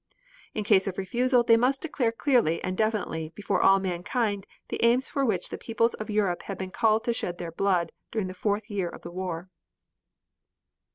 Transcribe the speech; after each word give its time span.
In 0.55 0.63
case 0.63 0.87
of 0.87 0.97
refusal 0.97 1.43
they 1.43 1.57
must 1.57 1.83
declare 1.83 2.11
clearly 2.11 2.59
and 2.63 2.75
definitely 2.75 3.31
before 3.35 3.61
all 3.61 3.79
mankind 3.79 4.47
the 4.69 4.83
aims 4.83 5.11
for 5.11 5.23
which 5.23 5.49
the 5.49 5.59
peoples 5.59 5.93
of 5.93 6.09
Europe 6.09 6.41
had 6.41 6.57
been 6.57 6.71
called 6.71 7.03
to 7.03 7.13
shed 7.13 7.37
their 7.37 7.51
blood 7.51 7.91
during 8.11 8.25
the 8.25 8.33
fourth 8.33 8.67
year 8.67 8.89
of 8.89 9.03
the 9.03 9.11
war. 9.11 9.51